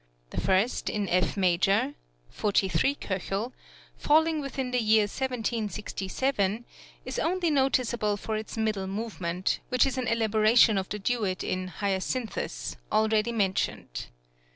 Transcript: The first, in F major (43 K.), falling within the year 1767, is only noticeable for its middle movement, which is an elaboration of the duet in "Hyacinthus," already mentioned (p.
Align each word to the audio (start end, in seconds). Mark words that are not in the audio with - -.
The 0.31 0.41
first, 0.41 0.89
in 0.89 1.07
F 1.07 1.37
major 1.37 1.93
(43 2.31 2.95
K.), 2.95 3.21
falling 3.99 4.41
within 4.41 4.71
the 4.71 4.81
year 4.81 5.03
1767, 5.03 6.65
is 7.05 7.19
only 7.19 7.51
noticeable 7.51 8.17
for 8.17 8.35
its 8.35 8.57
middle 8.57 8.87
movement, 8.87 9.59
which 9.69 9.85
is 9.85 9.99
an 9.99 10.07
elaboration 10.07 10.79
of 10.79 10.89
the 10.89 10.97
duet 10.97 11.43
in 11.43 11.67
"Hyacinthus," 11.67 12.77
already 12.91 13.31
mentioned 13.31 13.89
(p. 13.93 14.05